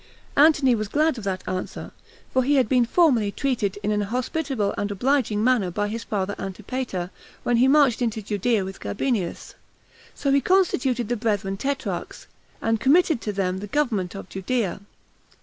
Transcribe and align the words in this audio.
Antony 0.35 0.73
was 0.73 0.87
glad 0.87 1.19
of 1.19 1.23
that 1.25 1.47
answer, 1.47 1.91
for 2.33 2.41
he 2.43 2.55
had 2.55 2.67
been 2.67 2.87
formerly 2.87 3.31
treated 3.31 3.77
in 3.83 3.91
an 3.91 4.01
hospitable 4.01 4.73
and 4.75 4.89
obliging 4.89 5.43
manner 5.43 5.69
by 5.69 5.87
his 5.89 6.03
father 6.03 6.33
Antipater, 6.39 7.11
when 7.43 7.57
he 7.57 7.67
marched 7.67 8.01
into 8.01 8.19
Judea 8.19 8.65
with 8.65 8.79
Gabinius; 8.79 9.53
so 10.15 10.31
he 10.31 10.41
constituted 10.41 11.07
the 11.07 11.15
brethren 11.17 11.55
tetrarchs, 11.55 12.25
and 12.63 12.79
committed 12.79 13.21
to 13.21 13.31
them 13.31 13.59
the 13.59 13.67
government 13.67 14.15
of 14.15 14.27
Judea. 14.27 14.79